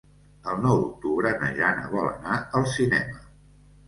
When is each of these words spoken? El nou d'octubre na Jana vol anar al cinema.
El 0.51 0.55
nou 0.61 0.77
d'octubre 0.85 1.33
na 1.41 1.49
Jana 1.59 1.83
vol 1.91 2.07
anar 2.13 2.39
al 2.61 2.65
cinema. 2.77 3.21